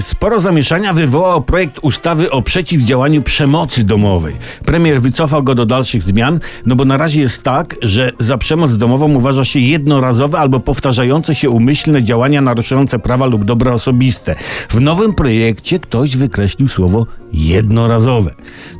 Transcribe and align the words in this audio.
Sporo 0.00 0.40
zamieszania 0.40 0.92
wywołał 0.92 1.42
projekt 1.42 1.78
ustawy 1.82 2.30
o 2.30 2.42
przeciwdziałaniu 2.42 3.22
przemocy 3.22 3.84
domowej. 3.84 4.36
Premier 4.64 5.00
wycofał 5.00 5.42
go 5.42 5.54
do 5.54 5.66
dalszych 5.66 6.02
zmian, 6.02 6.40
no 6.66 6.76
bo 6.76 6.84
na 6.84 6.96
razie 6.96 7.20
jest 7.20 7.42
tak, 7.42 7.76
że 7.82 8.12
za 8.18 8.38
przemoc 8.38 8.76
domową 8.76 9.14
uważa 9.14 9.44
się 9.44 9.60
jednorazowe 9.60 10.38
albo 10.38 10.60
powtarzające 10.60 11.34
się 11.34 11.50
umyślne 11.50 12.02
działania 12.02 12.40
naruszające 12.40 12.98
prawa 12.98 13.26
lub 13.26 13.44
dobra 13.44 13.72
osobiste. 13.72 14.36
W 14.68 14.80
nowym 14.80 15.14
projekcie 15.14 15.78
ktoś 15.78 16.16
wykreślił 16.16 16.68
słowo 16.68 17.06
jednorazowe. 17.32 18.34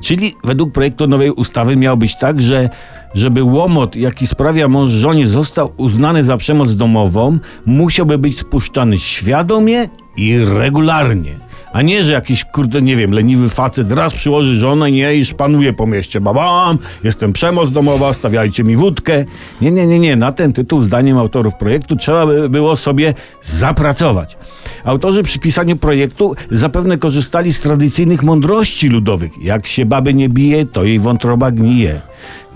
Czyli 0.04 0.34
według 0.44 0.72
projektu 0.72 1.06
nowej 1.06 1.30
ustawy 1.30 1.76
miało 1.76 1.96
być 1.96 2.18
tak, 2.18 2.42
że 2.42 2.70
żeby 3.14 3.42
łomot, 3.42 3.96
jaki 3.96 4.26
sprawia 4.26 4.68
mąż 4.68 4.90
żonie, 4.90 5.28
został 5.28 5.72
uznany 5.76 6.24
za 6.24 6.36
przemoc 6.36 6.74
domową, 6.74 7.38
musiałby 7.66 8.18
być 8.18 8.38
spuszczany 8.38 8.98
świadomie 8.98 9.84
i 10.16 10.38
regularnie. 10.38 11.49
A 11.72 11.82
nie, 11.82 12.04
że 12.04 12.12
jakiś, 12.12 12.44
kurde, 12.44 12.82
nie 12.82 12.96
wiem, 12.96 13.12
leniwy 13.12 13.48
facet 13.48 13.92
raz 13.92 14.14
przyłoży 14.14 14.58
żonę, 14.58 14.90
nie, 14.90 15.14
i 15.14 15.24
szpanuje 15.24 15.72
po 15.72 15.86
mieście. 15.86 16.20
Babam, 16.20 16.78
jestem 17.04 17.32
przemoc 17.32 17.70
domowa, 17.70 18.12
stawiajcie 18.12 18.64
mi 18.64 18.76
wódkę. 18.76 19.24
Nie, 19.60 19.70
nie, 19.70 19.86
nie, 19.86 19.98
nie. 19.98 20.16
Na 20.16 20.32
ten 20.32 20.52
tytuł, 20.52 20.82
zdaniem 20.82 21.18
autorów 21.18 21.54
projektu, 21.54 21.96
trzeba 21.96 22.26
by 22.26 22.48
było 22.48 22.76
sobie 22.76 23.14
zapracować. 23.42 24.36
Autorzy 24.84 25.22
przy 25.22 25.38
pisaniu 25.38 25.76
projektu 25.76 26.34
zapewne 26.50 26.98
korzystali 26.98 27.52
z 27.52 27.60
tradycyjnych 27.60 28.22
mądrości 28.22 28.88
ludowych. 28.88 29.30
Jak 29.42 29.66
się 29.66 29.86
baby 29.86 30.14
nie 30.14 30.28
bije, 30.28 30.66
to 30.66 30.84
jej 30.84 30.98
wątroba 30.98 31.50
gnije. 31.50 32.00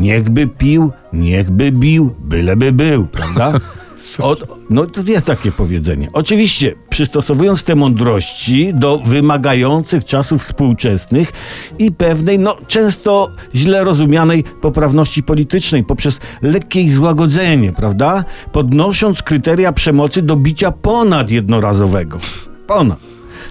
Niechby 0.01 0.47
pił, 0.47 0.93
niechby 1.13 1.73
bił, 1.73 2.15
byleby 2.19 2.73
był, 2.73 3.07
prawda? 3.07 3.53
Od, 4.21 4.45
no 4.71 4.87
to 4.87 5.01
jest 5.07 5.27
takie 5.27 5.53
powiedzenie. 5.53 6.09
Oczywiście, 6.13 6.75
przystosowując 6.89 7.63
te 7.63 7.75
mądrości 7.75 8.75
do 8.75 8.99
wymagających 8.99 10.05
czasów 10.05 10.43
współczesnych 10.43 11.33
i 11.79 11.93
pewnej, 11.93 12.39
no 12.39 12.57
często 12.67 13.31
źle 13.55 13.85
rozumianej 13.85 14.45
poprawności 14.61 15.23
politycznej 15.23 15.85
poprzez 15.85 16.21
lekkie 16.43 16.81
ich 16.81 16.93
złagodzenie, 16.93 17.73
prawda? 17.73 18.25
Podnosząc 18.53 19.23
kryteria 19.23 19.73
przemocy 19.73 20.23
do 20.23 20.37
bicia 20.37 20.73
ponad 20.73 21.31
jednorazowego. 21.31 22.19
Ponad. 22.67 22.99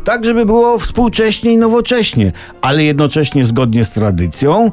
Tak, 0.03 0.25
żeby 0.25 0.45
było 0.45 0.79
współcześnie 0.79 1.51
i 1.51 1.57
nowocześnie, 1.57 2.31
ale 2.61 2.83
jednocześnie 2.83 3.45
zgodnie 3.45 3.85
z 3.85 3.91
tradycją, 3.91 4.71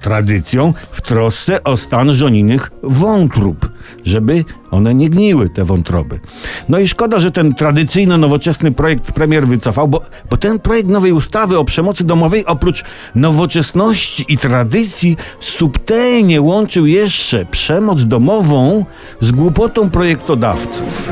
tradycją 0.00 0.72
w 0.90 1.02
trosce 1.02 1.64
o 1.64 1.76
stan 1.76 2.14
żoninych 2.14 2.70
wątrób, 2.82 3.65
żeby 4.04 4.44
one 4.70 4.94
nie 4.94 5.10
gniły, 5.10 5.50
te 5.50 5.64
wątroby. 5.64 6.20
No 6.68 6.78
i 6.78 6.88
szkoda, 6.88 7.20
że 7.20 7.30
ten 7.30 7.54
tradycyjny, 7.54 8.18
nowoczesny 8.18 8.72
projekt 8.72 9.12
premier 9.12 9.46
wycofał, 9.46 9.88
bo, 9.88 10.00
bo 10.30 10.36
ten 10.36 10.58
projekt 10.58 10.88
nowej 10.88 11.12
ustawy 11.12 11.58
o 11.58 11.64
przemocy 11.64 12.04
domowej 12.04 12.46
oprócz 12.46 12.84
nowoczesności 13.14 14.24
i 14.28 14.38
tradycji 14.38 15.16
subtelnie 15.40 16.40
łączył 16.40 16.86
jeszcze 16.86 17.46
przemoc 17.46 18.04
domową 18.04 18.84
z 19.20 19.32
głupotą 19.32 19.90
projektodawców. 19.90 21.10